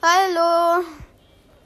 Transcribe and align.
Hallo. 0.00 0.84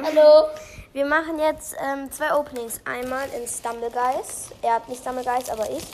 Hallo. 0.03 0.49
Wir 0.95 1.05
machen 1.05 1.39
jetzt 1.39 1.77
ähm, 1.79 2.11
zwei 2.11 2.35
Openings. 2.35 2.81
Einmal 2.87 3.29
in 3.29 3.47
Stumblegeist. 3.47 4.55
Er 4.63 4.77
hat 4.77 4.89
nicht 4.89 5.03
Stumblegeist, 5.03 5.51
aber 5.51 5.69
ich. 5.71 5.85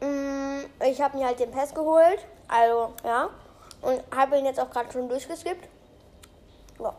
Mm, 0.00 0.64
ich 0.82 0.98
habe 1.02 1.18
mir 1.18 1.26
halt 1.26 1.38
den 1.38 1.50
Pass 1.50 1.74
geholt. 1.74 2.24
Also, 2.48 2.94
ja. 3.04 3.28
Und 3.82 4.02
habe 4.10 4.38
ihn 4.38 4.46
jetzt 4.46 4.58
auch 4.58 4.70
gerade 4.70 4.90
schon 4.90 5.06
durchgeskippt. 5.06 5.68
Ja. 6.80 6.94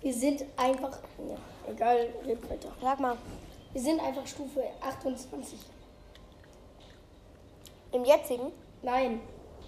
Wir 0.00 0.14
sind 0.14 0.42
einfach. 0.56 0.98
Ja, 1.28 1.36
egal, 1.70 2.14
red 2.24 2.50
weiter. 2.50 2.70
Sag 2.80 2.98
mal, 2.98 3.18
Wir 3.74 3.82
sind 3.82 4.00
einfach 4.00 4.26
Stufe 4.26 4.64
28. 4.80 5.58
im 7.92 8.04
jetzigen. 8.06 8.52
Nein, 8.80 9.20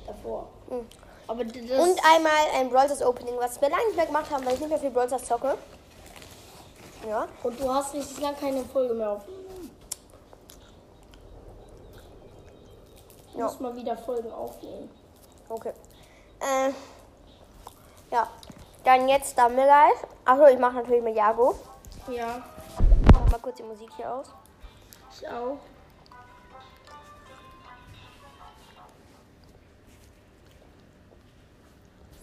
davor. 0.06 0.48
Mhm. 0.70 0.88
Und 1.29 2.00
einmal 2.04 2.32
ein 2.54 2.68
Brawl 2.70 2.84
Stars 2.86 3.02
Opening, 3.02 3.34
was 3.39 3.61
wir 3.61 3.68
lange 3.71 3.84
nicht 3.86 3.96
mehr 3.96 4.07
gemacht 4.07 4.30
haben, 4.30 4.45
weil 4.45 4.54
ich 4.54 4.61
nicht 4.61 4.68
mehr 4.68 4.79
viel 4.79 4.90
Brawl 4.90 5.07
Stars 5.07 5.25
zocke. 5.25 5.57
Ja. 7.08 7.26
Und 7.43 7.58
du 7.61 7.72
hast 7.72 7.95
richtig 7.95 8.21
lange 8.21 8.36
keine 8.36 8.64
Folge 8.64 8.95
mehr 8.95 9.11
aufgenommen. 9.11 9.71
Du 13.32 13.39
Ja. 13.39 13.45
musst 13.46 13.61
mal 13.61 13.75
wieder 13.75 13.96
Folgen 13.96 14.31
aufnehmen. 14.32 14.90
Okay. 15.48 15.72
Äh, 16.40 16.71
ja. 18.11 18.29
Dann 18.84 19.09
jetzt 19.09 19.32
Stumblegeist. 19.32 20.04
Achso, 20.25 20.46
ich 20.46 20.59
mache 20.59 20.75
natürlich 20.75 21.03
mit 21.03 21.17
Jago. 21.17 21.54
Ja, 22.09 22.43
Mach 23.12 23.31
mal 23.31 23.39
kurz 23.40 23.57
die 23.57 23.62
Musik 23.62 23.89
hier 23.96 24.12
aus. 24.12 24.26
ich 25.14 25.29
auch. 25.29 25.57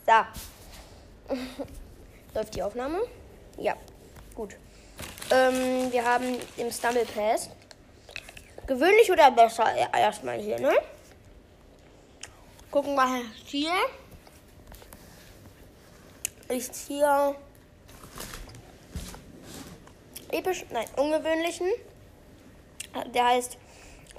So. 0.10 1.36
Läuft 2.34 2.56
die 2.56 2.64
Aufnahme? 2.64 3.02
Ja. 3.60 3.76
Gut. 4.34 4.56
Ähm, 5.30 5.92
wir 5.92 6.04
haben 6.04 6.40
im 6.58 6.72
Stumble 6.72 7.06
Pass. 7.06 7.52
Gewöhnlich 8.66 9.12
oder 9.12 9.30
besser 9.30 9.66
Ja, 9.78 9.88
erstmal 9.96 10.40
hier, 10.40 10.60
ne? 10.60 10.74
Gucken 12.72 12.96
wir 12.96 13.22
hier. 13.46 13.74
Ist 16.48 16.88
hier 16.88 17.36
episch, 20.32 20.66
nein, 20.72 20.88
ungewöhnlichen. 20.96 21.68
Der 23.14 23.28
heißt 23.28 23.58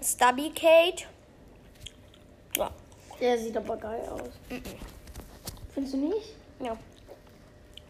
Stubby 0.00 0.52
Kate. 0.54 1.06
Ja, 2.56 2.70
Der 3.20 3.38
sieht 3.38 3.56
aber 3.56 3.76
geil 3.76 4.08
aus. 4.08 4.60
Findest 5.80 5.94
du 5.94 6.08
nicht? 6.08 6.34
ja. 6.62 6.76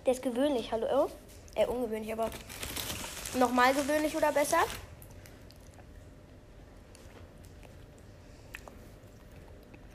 Der 0.06 0.12
ist 0.12 0.22
gewöhnlich, 0.22 0.70
hallo? 0.70 1.10
Äh, 1.56 1.66
ungewöhnlich, 1.66 2.12
aber 2.12 2.30
nochmal 3.36 3.74
gewöhnlich 3.74 4.16
oder 4.16 4.30
besser? 4.30 4.58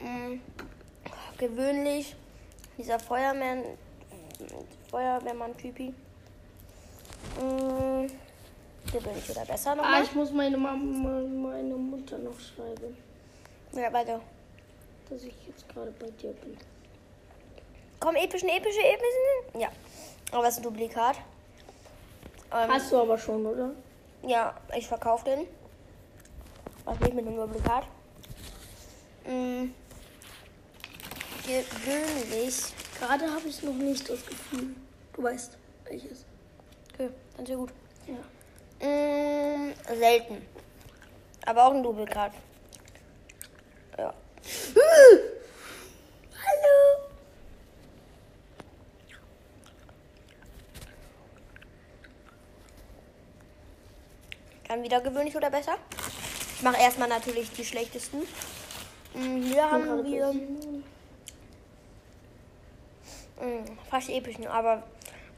Mm, 0.02 0.40
gewöhnlich, 1.38 2.16
dieser 2.78 3.00
Feuermann, 3.00 3.64
Feuerwehrmann-Typi. 4.92 5.94
Mm, 7.40 8.08
gewöhnlich 8.92 9.30
oder 9.30 9.46
besser 9.46 9.72
Ah, 9.72 9.76
nochmal? 9.76 10.04
ich 10.04 10.14
muss 10.14 10.32
meine 10.32 10.58
Mama, 10.58 11.22
meine 11.22 11.76
Mutter 11.76 12.18
noch 12.18 12.38
schreiben, 12.40 12.98
Ja, 13.72 13.92
weiter. 13.94 14.20
dass 15.10 15.24
ich 15.24 15.34
jetzt 15.48 15.68
gerade 15.70 15.92
bei 15.92 16.10
dir 16.12 16.34
bin. 16.34 16.58
Komm, 18.06 18.18
epischen, 18.18 18.50
epische, 18.50 18.82
epischen. 18.82 19.60
Ja. 19.60 19.70
Aber 20.32 20.44
es 20.44 20.52
ist 20.52 20.60
ein 20.60 20.64
Duplikat. 20.64 21.16
Ähm, 22.54 22.72
Hast 22.72 22.92
du 22.92 23.00
aber 23.00 23.18
schon, 23.18 23.44
oder? 23.44 23.72
Ja, 24.22 24.54
ich 24.78 24.88
verkaufe 24.88 25.26
den. 25.26 25.48
Was 26.84 26.98
ich 27.02 27.14
mit 27.16 27.26
einem 27.26 27.36
Duplikat? 27.36 27.86
Mm, 29.26 29.72
gewöhnlich. 31.48 32.58
Gerade 33.00 33.26
habe 33.26 33.48
ich 33.48 33.64
noch 33.64 33.74
nicht 33.74 34.08
das 34.08 34.24
Gefühl. 34.24 34.76
Du 35.14 35.24
weißt, 35.24 35.58
welches. 35.86 36.26
Okay, 36.94 37.10
dann 37.38 37.46
ja 37.48 37.56
gut. 37.56 37.72
Ja. 38.06 38.88
Mm, 38.88 39.74
selten. 39.98 40.46
Aber 41.44 41.66
auch 41.66 41.74
ein 41.74 41.82
Duplikat. 41.82 42.34
Ja. 43.98 44.14
Dann 54.76 54.84
wieder 54.84 55.00
gewöhnlich 55.00 55.34
oder 55.38 55.50
besser? 55.50 55.78
Ich 56.58 56.62
mache 56.62 56.82
erstmal 56.82 57.08
natürlich 57.08 57.50
die 57.50 57.64
schlechtesten. 57.64 58.24
Mm, 59.14 59.42
Hier 59.44 59.72
haben 59.72 60.04
wir 60.04 60.34
mm, 63.42 63.78
fast 63.90 64.10
epischen, 64.10 64.48
aber 64.48 64.84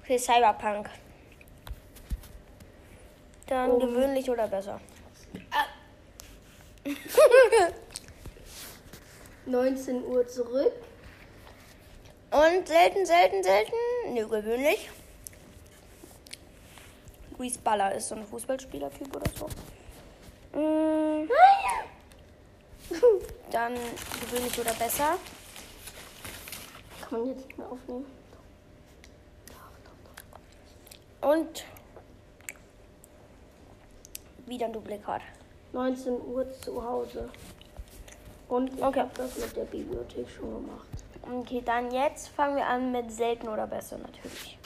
für 0.02 0.18
Cyberpunk. 0.18 0.90
Dann 3.46 3.70
Um. 3.70 3.80
gewöhnlich 3.80 4.28
oder 4.28 4.48
besser? 4.48 4.82
19 9.46 10.04
Uhr 10.04 10.28
zurück. 10.28 10.74
Und 12.32 12.68
selten, 12.68 13.06
selten, 13.06 13.44
selten. 13.44 13.76
Nö, 14.16 14.28
gewöhnlich. 14.28 14.90
Luis 17.38 17.58
Baller 17.58 17.94
ist 17.94 18.10
so 18.10 18.16
ein 18.16 18.26
Fußballspielertyp 18.26 19.16
oder 19.16 19.30
so. 19.36 19.46
Mm, 20.58 21.30
dann 23.52 23.74
gewöhnlich 24.22 24.60
oder 24.60 24.74
besser. 24.74 25.18
Kann 27.08 27.20
man 27.20 27.30
jetzt 27.30 27.46
nicht 27.46 27.58
mehr 27.58 27.68
aufnehmen. 27.72 28.06
Und 31.22 31.66
wieder 34.46 34.66
ein 34.68 34.74
Duplikat. 34.74 35.22
19 35.74 36.14
Uhr 36.26 36.46
zu 36.62 36.84
Hause. 36.84 37.30
Und 38.48 38.74
ich 38.74 38.82
Okay. 38.84 39.02
habe 39.02 39.12
das 39.16 39.38
mit 39.38 39.56
der 39.56 39.66
Bibliothek 39.66 40.28
schon 40.30 40.66
gemacht. 40.66 40.88
Okay, 41.30 41.62
dann 41.66 41.92
jetzt 41.92 42.30
fangen 42.30 42.56
wir 42.56 42.66
an 42.66 42.92
mit 42.94 43.12
selten 43.12 43.50
oder 43.50 43.68
besser 43.68 43.98
natürlich. 43.98 44.58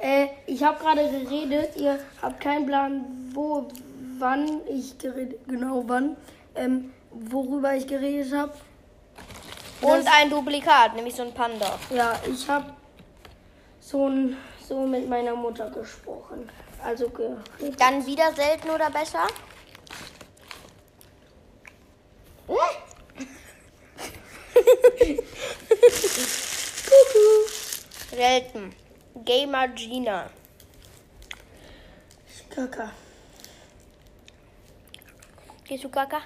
Äh, 0.00 0.28
ich 0.46 0.62
habe 0.62 0.78
gerade 0.78 1.08
geredet. 1.10 1.76
Ihr 1.76 1.98
habt 2.22 2.40
keinen 2.40 2.66
Plan, 2.66 3.04
wo, 3.34 3.68
wann 4.18 4.60
ich 4.68 4.96
geredet, 4.98 5.40
genau 5.46 5.84
wann, 5.86 6.16
ähm, 6.54 6.92
worüber 7.10 7.74
ich 7.74 7.86
geredet 7.86 8.32
habe. 8.32 8.52
Und 9.82 10.06
ein 10.18 10.30
Duplikat, 10.30 10.94
nämlich 10.94 11.14
so 11.14 11.22
ein 11.22 11.32
Panda. 11.32 11.78
Ja, 11.94 12.18
ich 12.30 12.46
habe 12.48 12.72
so, 13.80 14.08
ein- 14.08 14.36
so 14.66 14.86
mit 14.86 15.08
meiner 15.08 15.34
Mutter 15.34 15.70
gesprochen. 15.70 16.48
Also 16.84 17.08
geredet. 17.10 17.78
Dann 17.78 18.04
wieder 18.06 18.32
selten 18.34 18.70
oder 18.70 18.90
besser? 18.90 19.26
Selten. 28.10 28.74
Gamer 29.14 29.68
Gina. 29.68 30.30
Kaka. 32.50 32.90
Gehst 35.64 35.84
du 35.84 35.88
Kaka? 35.88 36.20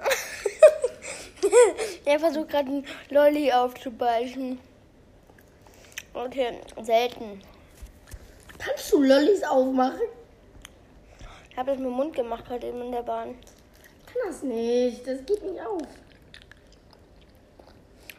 Der 2.06 2.18
versucht 2.18 2.48
gerade 2.48 2.68
einen 2.68 2.86
Lolli 3.08 3.52
aufzubeißen. 3.52 4.58
Okay, 6.12 6.60
selten. 6.82 7.40
Kannst 8.58 8.92
du 8.92 9.02
Lollis 9.02 9.44
aufmachen? 9.44 10.08
Ich 11.50 11.56
habe 11.56 11.70
das 11.70 11.78
mit 11.78 11.86
dem 11.86 11.94
Mund 11.94 12.14
gemacht 12.14 12.44
gerade 12.46 12.66
eben 12.66 12.82
in 12.82 12.92
der 12.92 13.02
Bahn. 13.02 13.38
Kann 14.06 14.22
das 14.26 14.42
nicht. 14.42 15.06
Das 15.06 15.24
geht 15.24 15.42
nicht 15.44 15.60
auf. 15.60 15.82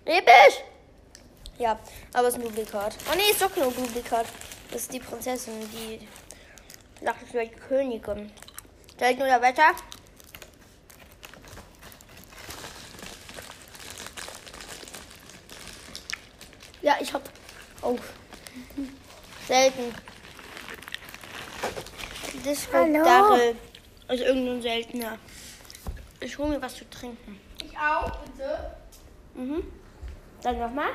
Episch! 0.05 0.63
Ja, 1.57 1.79
aber 2.13 2.27
es 2.27 2.35
ist 2.35 2.41
ein 2.41 2.47
Duplikat. 2.47 2.97
Oh 3.09 3.15
nee, 3.15 3.31
ist 3.31 3.41
doch 3.41 3.55
nur 3.55 3.67
ein 3.67 3.75
Duplikat. 3.75 4.25
Das 4.71 4.81
ist 4.81 4.93
die 4.93 4.99
Prinzessin, 4.99 5.53
die 5.71 6.07
lacht 7.01 7.19
die 7.33 7.47
Königin. 7.47 8.31
Selten 8.99 9.21
oder 9.21 9.41
Wetter? 9.41 9.73
Ja, 16.81 16.95
ich 16.99 17.13
hab 17.13 17.23
auf. 17.81 17.99
Selten. 19.47 19.93
Disco? 22.43 22.71
Darrell. 22.73 23.55
Ist 24.09 24.21
irgendein 24.21 24.61
seltener. 24.61 25.17
Ich 26.19 26.37
hole 26.37 26.49
mir 26.49 26.61
was 26.61 26.75
zu 26.75 26.87
trinken. 26.89 27.39
Ich 27.63 27.75
auch, 27.77 28.19
bitte. 28.19 28.75
Mhm. 29.33 29.63
Dann 30.41 30.59
nochmal. 30.59 30.91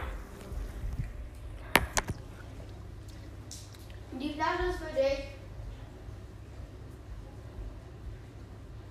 Die 4.20 4.34
Flasche 4.34 4.64
ist 4.68 4.78
für 4.78 4.94
dich. 4.94 5.28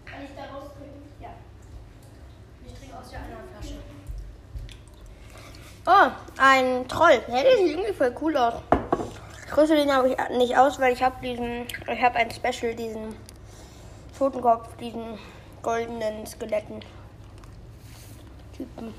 Kann 0.04 0.24
ich 0.24 0.32
da 0.36 0.46
raustrinken? 0.46 1.04
Ja. 1.22 1.30
Ich 2.66 2.74
trinke 2.74 2.98
aus 2.98 3.12
der 3.12 3.20
anderen 3.20 3.44
Flasche. 3.54 3.76
Oh, 5.86 6.12
ein 6.42 6.88
Troll. 6.88 7.22
Ja, 7.28 7.44
der 7.44 7.58
sieht 7.58 7.68
irgendwie 7.68 7.94
voll 7.94 8.16
cool 8.22 8.38
aus. 8.38 8.56
Ich 9.46 9.56
rüste 9.56 9.76
den 9.76 9.92
aber 9.92 10.08
ich 10.08 10.38
nicht 10.38 10.58
aus, 10.58 10.80
weil 10.80 10.94
ich 10.94 11.04
habe 11.04 11.16
diesen, 11.22 11.68
ich 11.68 12.02
habe 12.02 12.16
ein 12.16 12.32
Special, 12.32 12.74
diesen 12.74 13.16
Totenkopf, 14.18 14.76
diesen 14.78 15.20
goldenen 15.62 16.26
Skeletten. 16.26 16.84
Typen. 18.58 18.96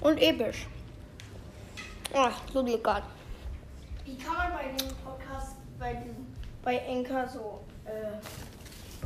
Und 0.00 0.22
episch. 0.22 0.66
Oh, 2.14 2.30
so 2.52 2.62
lecker. 2.62 3.02
Wie 4.04 4.16
kann 4.16 4.34
man 4.36 4.52
bei 4.52 4.64
dem 4.72 4.88
Podcast, 5.04 5.56
bei 5.78 5.94
diesem, 5.94 6.26
bei 6.62 6.78
Enka 6.78 7.28
so, 7.28 7.60
äh, 7.84 8.16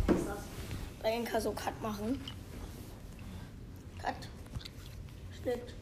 was 0.07 0.17
ist 0.17 0.29
das? 0.29 0.39
Bei 1.03 1.11
Enka 1.11 1.41
so 1.41 1.53
Cut 1.53 1.81
machen. 1.83 2.21
Cut. 4.01 4.15
Schnitt. 5.41 5.75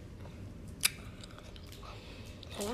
Ja. 2.58 2.67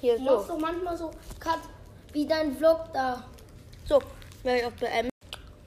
Hier 0.00 0.16
Du 0.18 0.24
machst 0.24 0.46
so. 0.46 0.52
doch 0.54 0.60
manchmal 0.60 0.96
so 0.96 1.10
Cut, 1.40 1.60
wie 2.12 2.26
dein 2.26 2.56
Vlog 2.56 2.92
da. 2.92 3.24
So, 3.84 4.00
werde 4.44 4.60
ich 4.60 4.66
auf 4.66 4.74
beenden. 4.74 5.10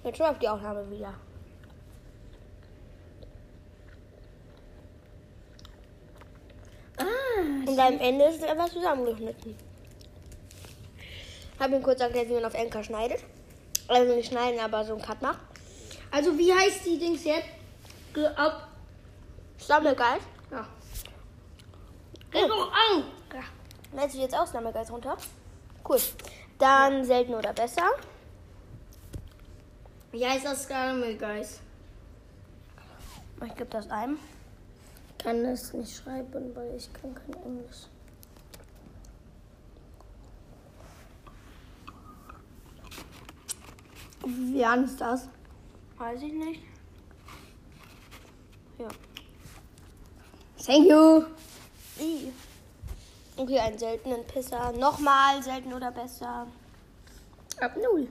Jetzt 0.04 0.20
läuft 0.20 0.42
die 0.42 0.48
Aufnahme 0.50 0.90
wieder. 0.90 1.14
Ah, 6.98 7.65
Und 7.76 7.82
am 7.82 8.00
Ende 8.00 8.24
ist 8.24 8.42
es 8.42 8.44
einfach 8.50 8.70
zusammengeschnitten. 8.70 9.54
Habe 11.60 11.76
ihm 11.76 11.84
kurz 11.84 12.00
erklärt, 12.00 12.30
wie 12.30 12.36
man 12.36 12.46
auf 12.46 12.54
Enker 12.54 12.82
schneidet. 12.82 13.22
Also 13.90 14.16
nicht 14.16 14.32
schneiden, 14.32 14.62
aber 14.62 14.86
so 14.86 14.94
einen 14.94 15.02
Cut 15.02 15.22
macht. 15.22 15.40
Also 16.10 16.38
wie 16.38 16.54
heißt 16.54 16.86
die 16.86 16.98
Dings 16.98 17.26
jetzt? 17.26 17.50
Ge 18.14 18.28
ab. 18.28 18.70
Sammelgeist. 19.58 20.26
Ja. 20.52 20.66
Geh 22.32 22.48
doch 22.48 22.72
an! 22.72 23.04
Ja. 23.34 23.44
Lädst 24.02 24.16
du 24.16 24.22
jetzt 24.22 24.38
auch 24.38 24.48
Sammelgeist 24.48 24.92
runter? 24.92 25.18
Cool. 25.86 26.00
Dann 26.58 27.04
selten 27.04 27.34
oder 27.34 27.52
besser. 27.52 27.90
Wie 30.14 30.26
heißt 30.26 30.46
das 30.46 30.64
Skarmel, 30.64 31.18
Guys? 31.18 31.60
Ich 33.46 33.56
gebe 33.56 33.70
das 33.70 33.90
ein. 33.90 34.18
Ich 35.26 35.32
kann 35.32 35.44
das 35.44 35.74
nicht 35.74 35.98
schreiben, 35.98 36.56
weil 36.56 36.76
ich 36.76 36.94
kann 36.94 37.16
kein 37.16 37.34
Englisch. 37.42 37.88
Wie 44.24 44.84
ist 44.84 45.02
das? 45.02 45.28
Weiß 45.98 46.22
ich 46.22 46.32
nicht. 46.32 46.62
Ja. 48.78 48.88
Thank 50.64 50.90
you. 50.92 51.24
I. 52.00 52.32
Okay, 53.36 53.60
einen 53.62 53.80
seltenen 53.80 54.28
Pisser. 54.28 54.74
Nochmal 54.74 55.42
selten 55.42 55.74
oder 55.74 55.90
besser. 55.90 56.46
Ab 57.60 57.76
null. 57.78 58.08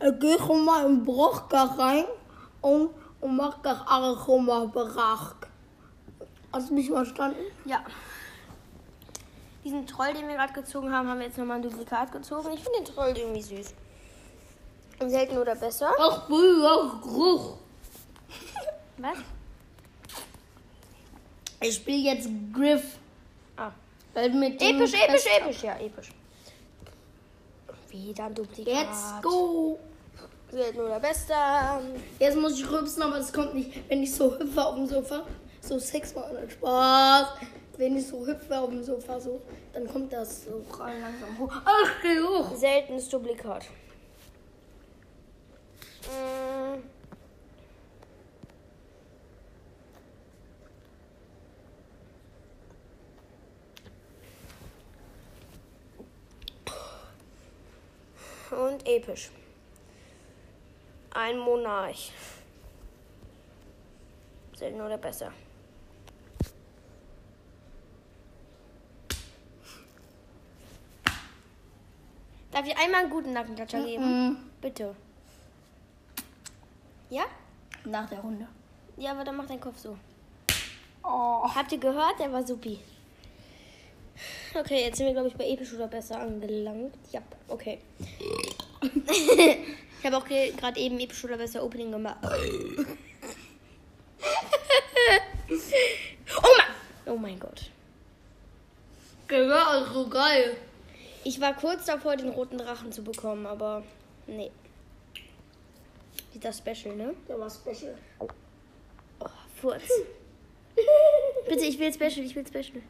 Ich 0.00 0.18
gehe 0.18 0.36
schon 0.36 0.64
mal 0.64 0.84
im 0.84 1.04
Bruchgar 1.04 1.78
rein 1.78 2.06
und, 2.60 2.90
und 3.20 3.36
mach 3.36 3.60
das 3.62 3.78
alles 3.86 4.24
schon 4.24 4.46
mal 4.46 4.68
Brach. 4.68 5.34
Hast 6.52 6.70
du 6.70 6.74
mich 6.74 6.88
verstanden? 6.88 7.40
Ja. 7.64 7.84
Diesen 9.64 9.86
Troll, 9.86 10.14
den 10.14 10.26
wir 10.26 10.36
gerade 10.36 10.52
gezogen 10.52 10.90
haben, 10.92 11.08
haben 11.08 11.18
wir 11.18 11.26
jetzt 11.26 11.38
nochmal 11.38 11.56
ein 11.56 11.62
Duplikat 11.62 12.10
gezogen. 12.12 12.50
Ich 12.52 12.60
finde 12.60 12.78
den 12.78 12.84
Troll 12.86 13.14
irgendwie 13.16 13.42
süß. 13.42 13.74
Selten 15.06 15.38
oder 15.38 15.54
besser. 15.54 15.90
Ach, 15.98 16.28
auch 16.28 17.00
Geruch. 17.02 17.56
Was? 18.98 19.18
Ich 21.60 21.74
spiele 21.74 22.14
jetzt 22.14 22.28
Griff. 22.52 22.98
Ah. 23.56 23.70
Weil 24.14 24.30
mit 24.30 24.60
Episch, 24.60 24.94
episch, 24.94 25.26
episch. 25.26 25.62
Ja, 25.62 25.78
episch. 25.78 26.10
Wieder 27.90 28.24
ein 28.24 28.34
Duplikat. 28.34 28.74
Let's 28.74 29.22
go. 29.22 29.78
Selten 30.50 30.80
oder 30.80 30.98
besser. 30.98 31.80
Jetzt 32.18 32.36
muss 32.36 32.58
ich 32.58 32.68
rülpsen, 32.68 33.02
aber 33.02 33.18
das 33.18 33.32
kommt 33.32 33.54
nicht. 33.54 33.88
Wenn 33.88 34.02
ich 34.02 34.12
so 34.12 34.36
hüpfe 34.38 34.64
auf 34.64 34.74
dem 34.74 34.86
Sofa, 34.86 35.24
so 35.60 35.78
sechsmal 35.78 36.36
und 36.36 36.50
Spaß. 36.50 37.28
Wenn 37.76 37.96
ich 37.96 38.06
so 38.06 38.26
hüpfe 38.26 38.58
auf 38.58 38.70
dem 38.70 38.82
Sofa, 38.82 39.20
so, 39.20 39.40
dann 39.72 39.86
kommt 39.86 40.12
das 40.12 40.44
so 40.44 40.62
rein 40.78 41.00
langsam 41.00 41.38
hoch. 41.38 41.52
Ach, 41.64 41.90
geh 42.02 42.20
hoch. 42.20 42.54
Seltenes 42.56 43.08
Duplikat. 43.08 43.64
Mm. 46.06 46.80
Und 58.52 58.88
episch. 58.88 59.30
Ein 61.14 61.38
Monarch. 61.38 62.12
Selten 64.56 64.80
oder 64.80 64.98
besser. 64.98 65.32
Darf 72.52 72.66
ich 72.66 72.76
einmal 72.76 73.02
einen 73.02 73.10
guten 73.10 73.32
Nackenklatscher 73.32 73.82
geben? 73.82 74.50
Bitte. 74.60 74.94
Ja? 77.08 77.24
Nach 77.84 78.08
der 78.08 78.20
Runde. 78.20 78.46
Ja, 78.96 79.12
aber 79.12 79.24
dann 79.24 79.36
macht 79.36 79.50
dein 79.50 79.60
Kopf 79.60 79.78
so. 79.78 79.96
Oh. 81.02 81.48
Habt 81.54 81.72
ihr 81.72 81.78
gehört? 81.78 82.18
Der 82.18 82.32
war 82.32 82.46
supi. 82.46 82.78
Okay, 84.54 84.84
jetzt 84.84 84.98
sind 84.98 85.06
wir, 85.06 85.12
glaube 85.12 85.28
ich, 85.28 85.36
bei 85.36 85.48
episch 85.48 85.72
oder 85.72 85.86
besser 85.86 86.20
angelangt. 86.20 86.94
Ja, 87.12 87.22
okay. 87.48 87.78
ich 90.00 90.06
habe 90.06 90.16
auch 90.16 90.24
ge- 90.26 90.52
gerade 90.52 90.80
eben 90.80 90.98
episch 90.98 91.22
oder 91.24 91.36
besser 91.36 91.62
Opening 91.62 91.92
gemacht. 91.92 92.16
oh 96.42 96.48
mein, 96.56 96.66
oh 97.06 97.16
mein 97.16 97.38
Gott. 97.38 97.70
Gehör, 99.28 99.86
so 99.92 100.08
geil. 100.08 100.56
Ich 101.22 101.40
war 101.40 101.54
kurz 101.54 101.84
davor, 101.84 102.16
den 102.16 102.30
roten 102.30 102.56
Drachen 102.56 102.90
zu 102.90 103.04
bekommen, 103.04 103.44
aber 103.46 103.82
nee. 104.26 104.50
Dieser 106.34 106.52
Special, 106.52 106.96
ne? 106.96 107.14
Der 107.28 107.38
war 107.38 107.50
special. 107.50 107.94
Oh, 108.18 108.28
Furz. 109.60 109.82
Bitte, 111.46 111.64
ich 111.66 111.78
will 111.78 111.92
Special, 111.92 112.24
ich 112.24 112.34
will 112.34 112.46
Special. 112.46 112.80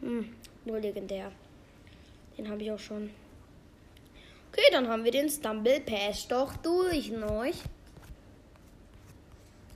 Hm, 0.00 0.34
nur 0.64 0.80
legendär. 0.80 1.30
Den 2.36 2.50
habe 2.50 2.62
ich 2.62 2.72
auch 2.72 2.78
schon. 2.78 3.10
Okay, 4.56 4.70
dann 4.70 4.86
haben 4.86 5.02
wir 5.02 5.10
den 5.10 5.28
Stumble 5.28 5.80
Pass 5.80 6.28
doch 6.28 6.54
durch, 6.58 7.10
ne? 7.10 7.50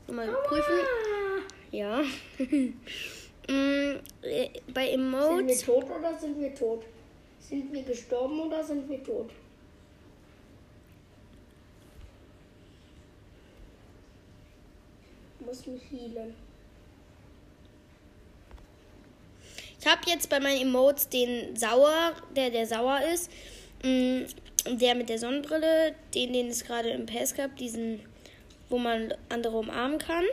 Mal 0.07 0.29
prüfen. 0.47 0.79
Ja. 1.73 2.03
Mm, 3.51 3.97
äh, 4.21 4.51
bei 4.75 4.91
Sind 4.91 5.11
wir 5.11 5.29
Emotes. 5.33 5.63
tot 5.63 5.85
oder 5.85 6.19
sind 6.19 6.39
wir 6.39 6.55
tot? 6.55 6.85
Sind 7.41 7.73
wir 7.73 7.83
gestorben 7.83 8.41
oder 8.41 8.63
sind 8.63 8.87
wir 8.91 9.03
tot? 9.03 9.31
Ich 15.41 15.47
muss 15.47 15.67
mich 15.67 15.81
healen. 15.91 16.35
Ich 19.81 19.87
habe 19.87 20.03
jetzt 20.09 20.29
bei 20.29 20.41
meinen 20.41 20.61
Emotes 20.61 21.09
den 21.09 21.57
Sauer, 21.57 22.13
der 22.37 22.51
der 22.51 22.67
sauer 22.67 23.01
ist. 23.15 23.31
Der 24.77 24.95
mit 24.95 25.09
der 25.09 25.19
Sonnenbrille, 25.19 25.95
den, 26.15 26.33
den 26.33 26.49
es 26.49 26.65
gerade 26.65 26.91
im 26.91 27.07
Pass 27.07 27.35
gab, 27.35 27.57
diesen, 27.57 28.01
wo 28.69 28.79
man 28.79 29.15
andere 29.29 29.57
umarmen 29.59 29.99
kann. 29.99 30.25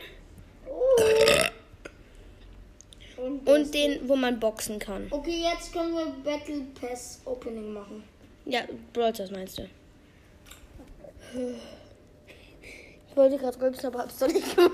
Und, 3.18 3.48
Und 3.48 3.74
den, 3.74 4.10
wo 4.10 4.16
man 4.16 4.40
boxen 4.40 4.78
kann. 4.78 5.08
okay, 5.10 5.42
jetzt 5.42 5.72
können 5.72 5.94
wir 5.94 6.06
Battle 6.24 6.62
Pass 6.80 7.22
Opening 7.24 7.72
machen. 7.72 8.04
Ja, 8.46 8.62
Brawl 8.94 9.14
meinst 9.32 9.58
du? 9.58 9.70
Ich 13.10 13.18
wollte 13.18 13.38
gerade 13.38 13.62
rülpsen, 13.62 13.88
aber 13.88 14.00
hab's 14.00 14.20
doch 14.20 14.28
nicht 14.28 14.56
gemacht. 14.56 14.72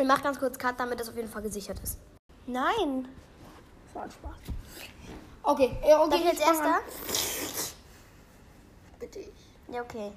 Ich 0.00 0.06
mach 0.06 0.22
ganz 0.22 0.38
kurz 0.38 0.58
Cut, 0.58 0.78
damit 0.78 1.00
das 1.00 1.08
auf 1.08 1.16
jeden 1.16 1.28
Fall 1.28 1.42
gesichert 1.42 1.78
ist. 1.82 1.98
Nein. 2.46 3.08
Das 3.86 3.94
war 3.94 4.04
ein 4.04 4.10
Spaß. 4.10 4.36
Okay, 5.42 5.70
äh, 5.82 5.94
okay 5.94 6.10
Darf 6.10 6.20
ich 6.20 6.26
jetzt 6.26 6.40
erster? 6.40 6.80
Bitte 9.02 9.18
ich. 9.18 9.74
Ja, 9.74 9.82
okay. 9.82 10.12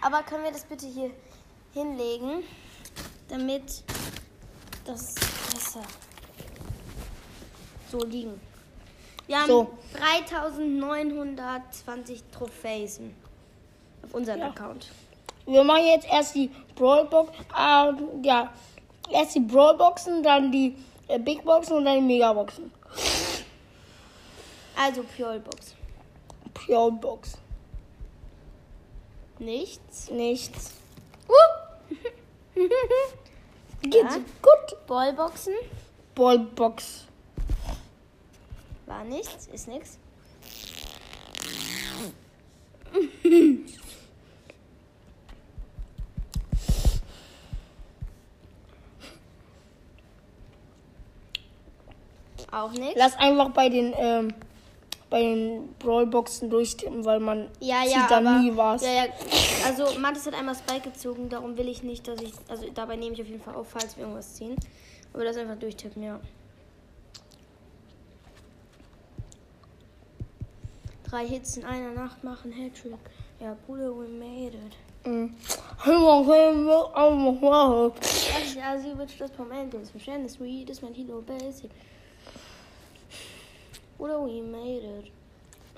Aber 0.00 0.22
können 0.22 0.44
wir 0.44 0.50
das 0.50 0.64
bitte 0.64 0.86
hier 0.86 1.10
hinlegen, 1.74 2.42
damit 3.28 3.84
Das 4.86 5.14
besser. 5.52 5.82
So 7.90 7.98
liegen. 7.98 8.40
Wir 9.26 9.40
haben 9.40 9.46
So. 9.46 9.70
3920 9.92 12.24
Trophäen 12.32 13.14
auf 14.02 14.14
unserem 14.14 14.40
Ja. 14.40 14.48
Account. 14.48 14.90
Wir 15.44 15.62
machen 15.62 15.84
jetzt 15.84 16.06
erst 16.10 16.34
die 16.34 16.50
Brawlbox, 16.76 17.30
äh, 17.54 17.92
ja, 18.22 18.50
erst 19.10 19.34
die 19.34 19.40
Brawlboxen, 19.40 20.22
dann 20.22 20.50
die 20.50 20.74
äh, 21.08 21.18
Big 21.18 21.44
Boxen 21.44 21.76
und 21.76 21.84
dann 21.84 21.96
die 21.96 22.06
Megaboxen. 22.06 22.72
Also 24.76 25.04
Purebox. 25.14 25.74
Brawlbox. 26.54 27.43
Nichts. 29.38 30.10
Nichts. 30.10 30.70
Uh. 31.28 31.94
Geht 33.82 33.94
Ja. 33.94 34.16
gut. 34.40 34.86
Ballboxen. 34.86 35.54
Ballbox. 36.14 37.06
War 38.86 39.04
nichts. 39.04 39.46
Ist 39.48 39.68
nichts. 39.68 39.98
Auch 52.52 52.70
nichts. 52.72 52.94
Lass 52.96 53.16
einfach 53.16 53.50
bei 53.50 53.68
den, 53.68 53.92
ähm, 53.96 54.32
bei 55.14 55.22
den 55.22 55.72
Brawlboxen 55.78 56.50
durchtippen, 56.50 57.04
weil 57.04 57.20
man 57.20 57.48
Ja, 57.60 57.82
sieht 57.84 57.92
ja, 57.92 58.08
dann 58.08 58.26
aber, 58.26 58.40
nie 58.40 58.56
was. 58.56 58.82
Ja, 58.82 58.90
ja. 58.90 59.04
Also, 59.64 59.96
Mathis 60.00 60.26
hat 60.26 60.34
einmal 60.34 60.56
Spike 60.56 60.90
gezogen, 60.90 61.28
darum 61.28 61.56
will 61.56 61.68
ich 61.68 61.84
nicht, 61.84 62.08
dass 62.08 62.20
ich. 62.20 62.32
Also, 62.48 62.66
dabei 62.74 62.96
nehme 62.96 63.14
ich 63.14 63.22
auf 63.22 63.28
jeden 63.28 63.40
Fall 63.40 63.54
auf, 63.54 63.68
falls 63.68 63.96
wir 63.96 64.02
irgendwas 64.02 64.34
ziehen. 64.34 64.56
Aber 65.12 65.22
das 65.22 65.36
einfach 65.36 65.56
durchtippen, 65.56 66.02
ja. 66.02 66.18
Drei 71.08 71.28
Hits 71.28 71.58
in 71.58 71.64
einer 71.64 71.92
Nacht 71.92 72.24
machen 72.24 72.50
Hattrick. 72.50 72.98
Ja, 73.38 73.56
Bruder, 73.68 73.96
we 73.96 74.08
made 74.08 74.56
it. 74.56 75.06
Mhm. 75.06 75.32
Das 75.84 75.86
ja, 78.56 78.78
sie 78.78 78.98
wird 78.98 79.20
das 79.20 79.30
Momentum. 79.38 79.86
Verständnis, 79.86 80.32
Sweet 80.32 80.70
ist 80.70 80.82
mein 80.82 80.92
Kilo 80.92 81.22
Basic. 81.22 81.70
Oder 84.04 84.20
we 84.20 84.42
made 84.42 84.84
it. 84.98 85.10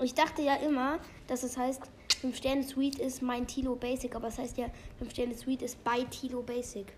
Ich 0.01 0.13
dachte 0.13 0.41
ja 0.41 0.55
immer, 0.55 0.99
dass 1.27 1.43
es 1.43 1.55
heißt, 1.55 1.81
5 2.19 2.35
Sterne 2.35 2.61
Sweet 2.61 2.99
ist 2.99 3.21
mein 3.21 3.47
Tilo 3.47 3.75
Basic, 3.75 4.13
aber 4.15 4.27
es 4.27 4.37
heißt 4.37 4.57
ja, 4.57 4.65
5 4.99 5.11
Sterne 5.11 5.33
Sweet 5.33 5.61
ist 5.61 5.81
bei 5.85 6.03
Tilo 6.03 6.41
Basic. 6.41 6.91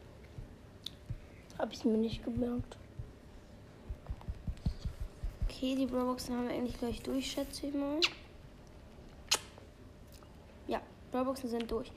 Hab 1.59 1.71
ich 1.71 1.85
mir 1.85 1.99
nicht 1.99 2.23
gemerkt. 2.23 2.77
Okay, 5.43 5.75
die 5.75 5.85
Brawlboxen 5.85 6.35
haben 6.35 6.47
wir 6.47 6.55
eigentlich 6.55 6.79
gleich 6.79 6.99
durch, 7.03 7.29
schätze 7.29 7.67
ich 7.67 7.75
mal. 7.75 7.99
Ja, 10.67 10.81
Brawlboxen 11.11 11.47
sind 11.47 11.69
durch. 11.69 11.91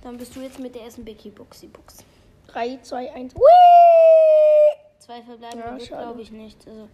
Dann 0.00 0.16
bist 0.16 0.36
du 0.36 0.40
jetzt 0.40 0.60
mit 0.60 0.76
der 0.76 0.82
ersten 0.82 1.04
Biggie 1.04 1.30
Boxy 1.30 1.66
Box. 1.66 2.04
3, 2.46 2.78
2, 2.82 3.14
1. 3.14 3.34
Zwei 5.00 5.22
verbleiben 5.22 5.58
Ja, 5.58 5.76
glaube 5.76 6.22
ich 6.22 6.30
nicht. 6.30 6.68
Also, 6.68 6.88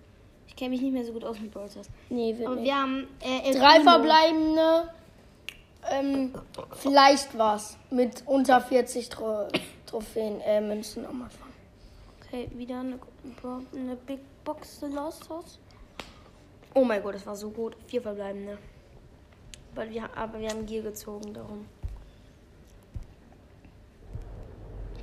ich 0.51 0.57
kenne 0.57 0.71
mich 0.71 0.83
nicht 0.83 0.93
mehr 0.93 1.05
so 1.05 1.13
gut 1.13 1.25
aus 1.25 1.39
mit 1.39 1.53
Brawl 1.53 1.71
Stars. 1.71 1.89
Nee, 2.09 2.37
wird 2.37 2.47
Aber 2.47 2.57
nicht. 2.57 2.65
wir 2.67 2.75
haben 2.75 3.07
äh, 3.21 3.53
Drei 3.53 3.81
verbleibende. 3.81 4.93
Ähm, 5.89 6.33
vielleicht 6.73 7.39
was. 7.39 7.79
Mit 7.91 8.25
unter 8.27 8.61
40 8.61 9.09
Tro 9.09 9.47
Trophäen, 9.87 10.41
äh, 10.41 10.61
Münzen 10.61 11.07
am 11.07 11.23
Anfang. 11.23 11.49
Okay, 12.21 12.51
wieder 12.55 12.81
eine, 12.81 12.99
eine 13.75 13.97
Big 13.97 14.19
Box 14.45 14.83
Lost 14.83 15.29
House. 15.31 15.59
Oh 16.75 16.85
mein 16.85 17.03
Gott, 17.03 17.15
das 17.15 17.27
war 17.27 17.37
so 17.37 17.51
gut. 17.51 17.77
Vier 17.87 18.03
verbleibende. 18.03 18.59
Aber 19.75 19.89
wir, 19.89 20.17
aber 20.17 20.41
wir 20.41 20.49
haben 20.49 20.67
Gier 20.67 20.83
gezogen, 20.83 21.33
darum. 21.33 21.67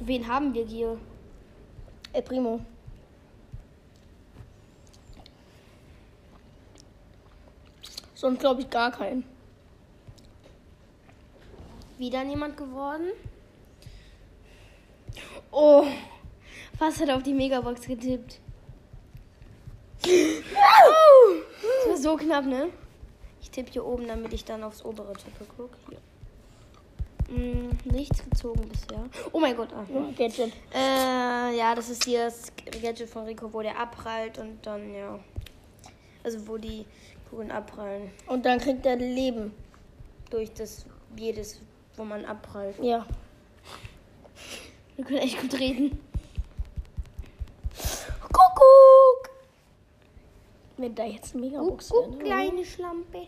Wen 0.01 0.27
haben 0.27 0.53
wir 0.53 0.65
Gier? 0.65 0.97
El 2.11 2.21
Primo. 2.21 2.59
Sonst 8.27 8.41
glaube 8.41 8.59
ich 8.59 8.69
gar 8.69 8.91
keinen. 8.91 9.23
Wieder 11.97 12.25
niemand 12.25 12.57
geworden? 12.57 13.07
Oh, 15.49 15.85
fast 16.77 16.99
hat 16.99 17.07
er 17.07 17.15
auf 17.15 17.23
die 17.23 17.33
Megabox 17.33 17.87
getippt. 17.87 18.41
Das 20.01 20.11
war 21.87 21.95
so 21.95 22.17
knapp, 22.17 22.43
ne? 22.43 22.67
Ich 23.41 23.49
tippe 23.49 23.71
hier 23.71 23.85
oben, 23.85 24.09
damit 24.09 24.33
ich 24.33 24.43
dann 24.43 24.61
aufs 24.61 24.83
obere 24.83 25.13
tippe. 25.13 25.45
Guck 25.55 25.71
hier. 25.87 27.33
Mm, 27.33 27.77
nichts 27.85 28.21
gezogen 28.29 28.67
bisher. 28.67 29.05
Oh 29.31 29.39
mein 29.39 29.55
Gott. 29.55 29.69
Ah. 29.71 29.85
Ja, 29.89 30.01
Gadget. 30.17 30.51
Äh, 30.75 31.57
ja, 31.57 31.73
das 31.73 31.89
ist 31.89 32.03
hier 32.03 32.25
das 32.25 32.51
Gadget 32.81 33.09
von 33.09 33.23
Rico, 33.23 33.53
wo 33.53 33.61
der 33.61 33.79
abprallt 33.79 34.37
und 34.37 34.57
dann, 34.65 34.93
ja. 34.93 35.17
Also, 36.25 36.45
wo 36.45 36.57
die 36.57 36.85
Kugeln 37.29 37.51
abprallen. 37.51 38.09
Und 38.27 38.45
dann 38.45 38.59
kriegt 38.59 38.85
er 38.85 38.95
Leben. 38.95 39.53
Durch 40.29 40.53
das, 40.53 40.85
jedes, 41.15 41.59
wo 41.95 42.03
man 42.03 42.25
abprallt. 42.25 42.75
Ja. 42.81 43.05
Wir 44.95 45.05
können 45.05 45.19
echt 45.19 45.39
gut 45.41 45.53
reden. 45.59 45.99
Kuckuck! 48.21 49.29
Wenn 50.77 50.95
da 50.95 51.05
jetzt 51.05 51.35
ein 51.35 51.41
Megabox 51.41 51.89
guck, 51.89 52.07
wäre. 52.07 52.17
ne? 52.17 52.23
kleine 52.23 52.65
Schlampe. 52.65 53.27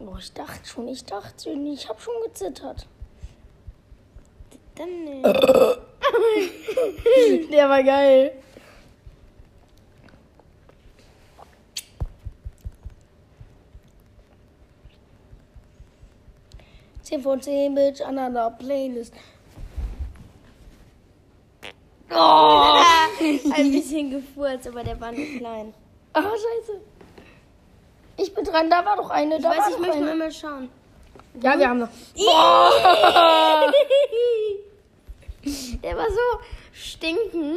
Oh, 0.00 0.16
ich 0.18 0.32
dachte 0.32 0.68
schon, 0.68 0.88
ich 0.88 1.04
dachte 1.04 1.50
schon, 1.50 1.66
ich 1.66 1.88
habe 1.88 2.00
schon 2.00 2.14
gezittert. 2.24 2.86
Dann, 4.74 5.06
äh, 5.24 5.32
Der 7.50 7.68
war 7.68 7.82
geil. 7.82 8.32
Zehn 17.08 17.22
von 17.22 17.40
zehn, 17.40 17.74
Bitch, 17.74 18.02
another 18.02 18.50
Playlist. 18.50 19.14
Oh! 22.10 22.74
ein 23.54 23.70
bisschen 23.72 24.10
gefurzt, 24.10 24.68
aber 24.68 24.84
der 24.84 25.00
war 25.00 25.10
nur 25.10 25.24
klein. 25.38 25.72
Ah, 26.12 26.20
scheiße. 26.22 26.82
Ich 28.18 28.34
bin 28.34 28.44
dran, 28.44 28.68
da 28.68 28.84
war 28.84 28.96
doch 28.96 29.08
eine, 29.08 29.36
Ich 29.36 29.42
da 29.42 29.48
weiß, 29.48 29.58
war 29.58 29.70
ich 29.70 29.78
möchte 29.78 29.96
eine. 29.96 30.14
mal 30.16 30.30
schauen. 30.30 30.68
Ja, 31.40 31.58
wir 31.58 31.66
haben 31.66 31.78
noch. 31.78 31.88
Der 35.82 35.96
war 35.96 36.10
so 36.10 36.40
stinken. 36.74 37.56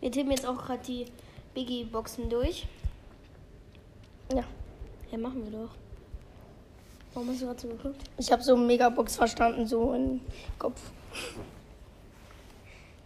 Wir 0.00 0.10
tippen 0.10 0.32
jetzt 0.32 0.44
auch 0.44 0.58
gerade 0.58 0.82
die 0.82 1.06
Biggie-Boxen 1.54 2.28
durch. 2.28 2.66
Ja, 4.34 4.44
Ja, 5.10 5.18
machen 5.18 5.44
wir 5.44 5.58
doch. 5.58 5.70
Warum 7.14 7.30
hast 7.30 7.40
du 7.40 7.46
gerade 7.46 7.60
so 7.60 7.68
geguckt? 7.68 8.00
ich 8.18 8.30
habe 8.30 8.42
so 8.42 8.56
Megabox 8.56 9.16
verstanden, 9.16 9.66
so 9.66 9.92
im 9.94 10.20
Kopf. 10.58 10.80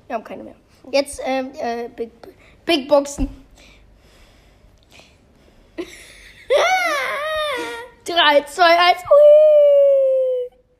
Wir 0.06 0.16
haben 0.16 0.24
keine 0.24 0.42
mehr. 0.42 0.56
Jetzt, 0.90 1.20
ähm, 1.24 1.52
äh, 1.58 1.88
Big, 1.88 2.10
Big 2.66 2.88
Boxen. 2.88 3.28
Drei, 8.04 8.42
zwei, 8.42 8.78
eins. 8.78 8.98
Hui. 9.02 9.70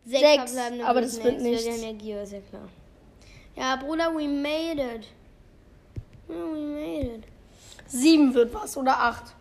Sechs, 0.04 0.52
verbleibende 0.52 0.84
aber 0.84 1.00
das 1.00 1.22
wird 1.22 1.40
nichts, 1.40 1.64
nichts. 1.64 1.80
Wir 1.80 1.88
haben 1.88 2.00
ja 2.00 2.22
ist 2.22 2.32
ja 2.32 2.40
klar. 2.40 2.68
Ja, 3.54 3.76
Bruder, 3.76 4.12
we 4.14 4.26
made 4.26 4.82
it. 4.82 5.06
We 6.26 6.34
made 6.34 7.14
it. 7.14 7.24
Sieben 7.86 8.34
wird 8.34 8.52
was 8.52 8.76
oder 8.76 8.98
acht. 8.98 9.34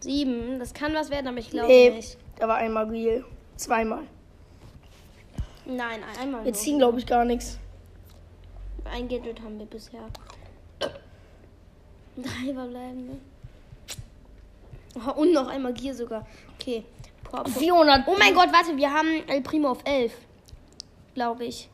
Sieben, 0.00 0.58
das 0.58 0.72
kann 0.72 0.94
was 0.94 1.10
werden, 1.10 1.28
aber 1.28 1.38
ich 1.38 1.50
glaube 1.50 1.68
Nee, 1.68 1.90
nicht. 1.90 2.16
da 2.38 2.48
war 2.48 2.56
einmal 2.56 2.88
real. 2.88 3.24
Zweimal. 3.56 4.04
Nein, 5.66 6.00
einmal 6.20 6.44
Wir 6.44 6.52
ziehen, 6.54 6.78
glaube 6.78 6.98
ich, 6.98 7.06
gar 7.06 7.24
nichts. 7.24 7.58
Ein 8.84 9.08
Gadget 9.08 9.40
haben 9.42 9.58
wir 9.58 9.66
bisher. 9.66 10.00
Drei 12.16 12.52
verbleibende. 12.54 13.18
Oh, 14.96 15.20
und 15.20 15.32
noch 15.32 15.46
einmal 15.48 15.72
Gier 15.72 15.94
sogar. 15.94 16.26
Okay. 16.58 16.84
Pop. 17.22 17.48
400. 17.48 18.08
Oh 18.08 18.16
mein 18.18 18.34
Gott, 18.34 18.52
warte, 18.52 18.76
wir 18.76 18.92
haben 18.92 19.22
El 19.28 19.40
Primo 19.42 19.68
auf 19.70 19.80
11. 19.84 20.12
Glaube 21.14 21.44
ich. 21.44 21.68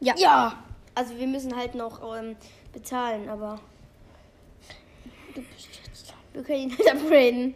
Ja. 0.00 0.14
Ja. 0.16 0.62
Also 0.94 1.16
wir 1.18 1.26
müssen 1.26 1.54
halt 1.54 1.74
noch 1.74 2.00
ähm, 2.16 2.36
bezahlen, 2.72 3.28
aber. 3.28 3.60
Wir 6.32 6.42
können 6.42 6.60
ihn 6.60 6.68
nicht 6.78 6.90
upgraden. 6.90 7.54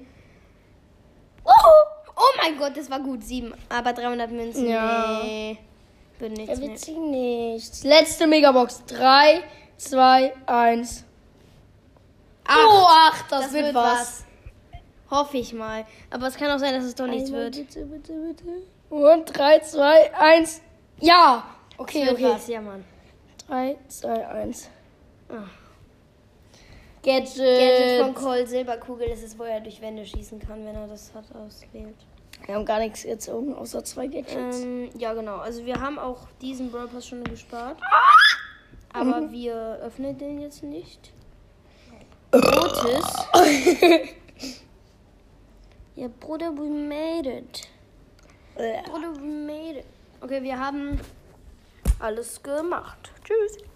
Oh, 1.44 1.50
oh 2.16 2.36
mein 2.42 2.56
Gott, 2.58 2.76
das 2.76 2.90
war 2.90 3.00
gut. 3.00 3.22
Sieben. 3.22 3.54
Aber 3.68 3.92
300 3.92 4.30
Münzen. 4.30 4.68
Ja. 4.68 5.20
Nee. 5.22 5.58
Bin 6.18 6.32
nichts 6.34 6.58
Er 6.58 6.66
wird 6.66 6.78
sich 6.78 6.96
nicht. 6.96 7.84
Letzte 7.84 8.26
Megabox. 8.26 8.84
3, 8.86 9.42
2, 9.78 10.32
1. 10.46 11.04
Oh, 12.48 12.86
ach, 12.88 13.28
das, 13.28 13.42
Das 13.44 13.52
wird, 13.52 13.66
wird 13.66 13.74
was. 13.74 13.98
was. 13.98 14.24
Hoffe 15.10 15.38
ich 15.38 15.52
mal. 15.52 15.86
Aber 16.10 16.26
es 16.28 16.36
kann 16.36 16.50
auch 16.50 16.58
sein, 16.58 16.74
dass 16.74 16.84
es 16.84 16.94
doch 16.94 17.06
nichts 17.06 17.30
Einmal 17.30 17.44
wird. 17.44 17.56
Bitte, 17.56 17.84
bitte, 17.84 18.12
bitte. 18.12 18.44
Und 18.90 19.26
3, 19.26 19.60
2, 19.60 20.14
1. 20.14 20.62
Ja. 21.00 21.44
Okay, 21.78 22.10
okay. 22.10 22.24
was, 22.24 22.46
ja, 22.48 22.60
Mann. 22.60 22.84
3, 23.48 23.76
2, 23.88 24.28
1. 24.28 24.70
Ah. 25.30 25.44
Gadget. 27.02 27.36
Gadget 27.36 28.00
von 28.02 28.14
Cole 28.14 28.46
Silberkugel. 28.46 29.08
Das 29.08 29.22
ist, 29.22 29.38
wo 29.38 29.44
er 29.44 29.60
durch 29.60 29.80
Wände 29.80 30.04
schießen 30.04 30.38
kann, 30.38 30.64
wenn 30.64 30.74
er 30.74 30.86
das 30.86 31.12
hat 31.14 31.24
auswählt. 31.34 31.96
Wir 32.46 32.54
haben 32.54 32.64
gar 32.64 32.78
nichts 32.78 33.02
gezogen, 33.02 33.54
außer 33.54 33.84
zwei 33.84 34.06
Gadgets. 34.06 34.60
Ähm, 34.60 34.90
ja, 34.98 35.12
genau. 35.14 35.36
Also 35.36 35.64
wir 35.64 35.80
haben 35.80 35.98
auch 35.98 36.26
diesen 36.40 36.70
Brawl 36.70 36.88
Pass 36.88 37.06
schon 37.06 37.22
gespart. 37.24 37.78
Aber 38.92 39.30
wir 39.30 39.78
öffnen 39.82 40.18
den 40.18 40.40
jetzt 40.40 40.62
nicht. 40.62 41.12
Otis. 42.32 43.04
ja, 45.96 46.08
Bruder, 46.18 46.52
we 46.56 46.68
made 46.68 47.28
it. 47.28 47.68
Bruder, 48.86 49.14
we 49.14 49.20
made 49.20 49.78
it. 49.80 49.86
Okay, 50.20 50.42
wir 50.42 50.58
haben 50.58 51.00
alles 51.98 52.42
gemacht. 52.42 53.10
Tschüss. 53.24 53.69